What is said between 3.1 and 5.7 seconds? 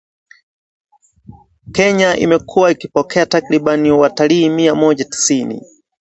takriban watalii mia moja tisini